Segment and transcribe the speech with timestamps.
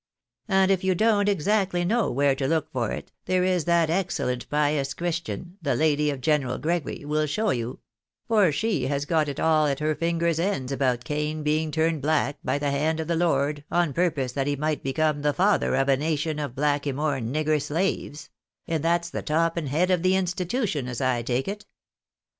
[0.47, 4.49] And if you don't exactly know where to look for it, there is that excellent
[4.49, 7.77] pious Christian, the lady of General Gre gory, wiU show you;
[8.27, 12.39] for she has got it all at her fingers' ends about Cain being turned black
[12.43, 15.87] by the hand of the Lord, on purpose that he might become the father of
[15.87, 18.31] a nation of blackymore nigger slaves:
[18.67, 21.67] and that's the top and head of the institution, as I take it.